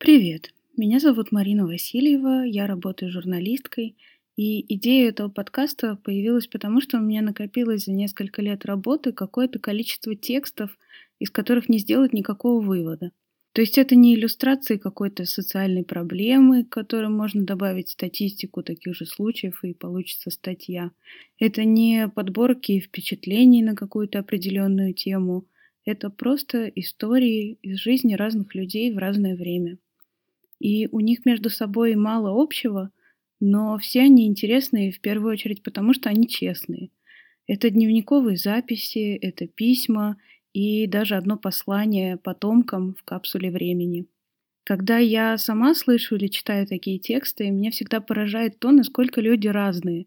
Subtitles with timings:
[0.00, 3.96] Привет, меня зовут Марина Васильева, я работаю журналисткой,
[4.36, 9.58] и идея этого подкаста появилась потому, что у меня накопилось за несколько лет работы какое-то
[9.58, 10.70] количество текстов,
[11.18, 13.10] из которых не сделать никакого вывода.
[13.50, 19.04] То есть это не иллюстрации какой-то социальной проблемы, к которой можно добавить статистику таких же
[19.04, 20.92] случаев и получится статья.
[21.40, 25.46] Это не подборки впечатлений на какую-то определенную тему.
[25.84, 29.78] Это просто истории из жизни разных людей в разное время.
[30.60, 32.90] И у них между собой мало общего,
[33.40, 36.90] но все они интересные в первую очередь потому, что они честные.
[37.46, 40.16] Это дневниковые записи, это письма
[40.52, 44.06] и даже одно послание потомкам в капсуле времени.
[44.64, 50.06] Когда я сама слышу или читаю такие тексты, меня всегда поражает то, насколько люди разные,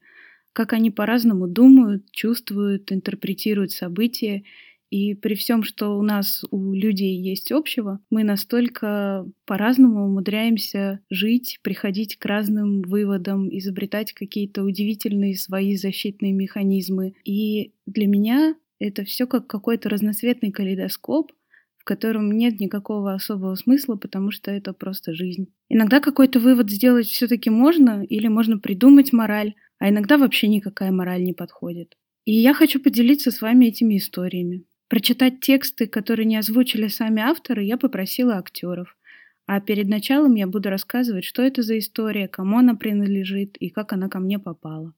[0.53, 4.43] как они по-разному думают, чувствуют, интерпретируют события
[4.92, 11.59] и при всем, что у нас, у людей есть общего, мы настолько по-разному умудряемся жить,
[11.64, 17.14] приходить к разным выводам, изобретать какие-то удивительные свои защитные механизмы.
[17.23, 21.31] И для меня это все как какой-то разноцветный калейдоскоп,
[21.78, 25.53] в котором нет никакого особого смысла, потому что это просто жизнь.
[25.70, 31.23] Иногда какой-то вывод сделать все-таки можно, или можно придумать мораль, а иногда вообще никакая мораль
[31.23, 31.95] не подходит.
[32.26, 34.66] И я хочу поделиться с вами этими историями.
[34.92, 38.98] Прочитать тексты, которые не озвучили сами авторы, я попросила актеров.
[39.45, 43.94] А перед началом я буду рассказывать, что это за история, кому она принадлежит и как
[43.94, 44.94] она ко мне попала.